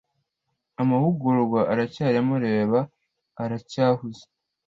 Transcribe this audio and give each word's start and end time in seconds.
Amahugurwa 0.81 1.59
aracyarimo 1.71 2.35
reba 2.47 2.79
aracyahuze 3.43 4.23